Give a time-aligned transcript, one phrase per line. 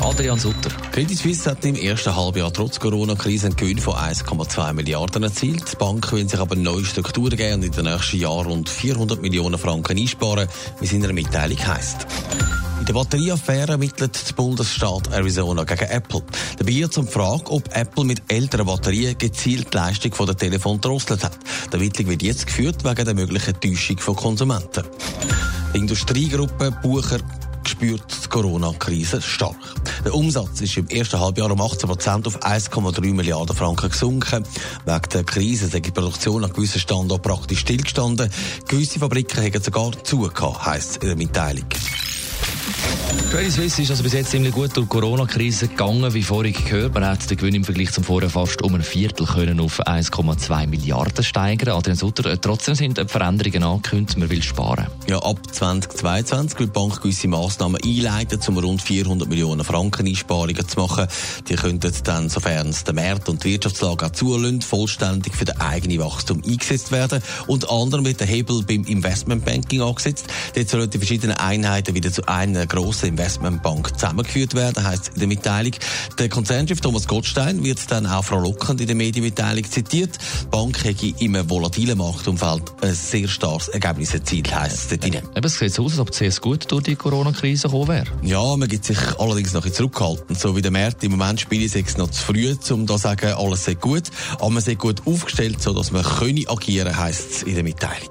[0.00, 0.70] Adrian Sutter.
[0.90, 5.72] Credit Suisse hat im ersten Halbjahr trotz Corona-Krise einen Gewinn von 1,2 Milliarden erzielt.
[5.72, 9.22] Die Bank will sich aber neue Strukturen geben und in den nächsten Jahren rund 400
[9.22, 10.48] Millionen Franken einsparen,
[10.80, 12.06] wie es in einer Mitteilung heisst.
[12.80, 16.24] In der Batterieaffäre ermittelt der Bundesstaat Arizona gegen Apple.
[16.58, 20.36] Dabei geht es um die Frage, ob Apple mit älteren Batterien gezielt die Leistung der
[20.36, 21.38] Telefon drosselt hat.
[21.68, 24.82] Die Ermittlung wird jetzt geführt wegen der möglichen Täuschung von Konsumenten.
[25.72, 27.20] Die Industriegruppe Bucher
[27.72, 29.56] spürt die Corona-Krise stark.
[30.04, 34.44] Der Umsatz ist im ersten Halbjahr um 18 Prozent auf 1,3 Milliarden Franken gesunken.
[34.84, 38.30] Wegen der Krise ist die Produktion an gewissen Standorten praktisch stillgestanden.
[38.68, 41.66] Gewisse Fabriken haben sogar zugehört, heisst es in der Mitteilung.
[43.32, 46.92] Credit Suisse ist also bis jetzt ziemlich gut durch die Corona-Krise gegangen, wie vorhin gehört.
[46.92, 50.66] Man hat den Gewinn im Vergleich zum Vorjahr fast um ein Viertel können auf 1,2
[50.66, 51.74] Milliarden steigern.
[51.74, 54.86] Adrian Sutter, äh, trotzdem sind Veränderungen angekündigt, man will sparen.
[55.08, 60.68] Ja, ab 2022 will die Bank gewisse Massnahmen einleiten, um rund 400 Millionen Franken Einsparungen
[60.68, 61.06] zu machen.
[61.48, 65.58] Die könnten dann, sofern es der Markt und die Wirtschaftslage auch zulassen, vollständig für das
[65.58, 67.22] eigene Wachstum eingesetzt werden.
[67.46, 70.26] Unter anderem wird der Hebel beim Investmentbanking angesetzt.
[70.54, 75.28] Dort sollen die verschiedenen Einheiten wieder zu einer grossen Investmentbank zusammengeführt werden, heisst in der
[75.28, 75.72] Mitteilung.
[76.18, 80.18] Der Konzernchef Thomas Gottstein wird dann auch frohlockend in der Medienmitteilung zitiert.
[80.42, 85.44] Die Bank hätte im volatilen Marktumfeld ein sehr starkes Ergebnis erzielt, heisst es dort.
[85.44, 88.06] es sieht so aus, als ob es gut durch die Corona-Krise gekommen wäre.
[88.22, 90.36] Ja, man gibt sich allerdings noch ein zurückhalten.
[90.36, 93.02] So wie der Markt im Moment spielt, ist es noch zu früh, um da zu
[93.02, 94.04] sagen, alles sei gut.
[94.36, 98.10] Aber man sei gut aufgestellt, sodass man können agieren, heisst es in der Mitteilung.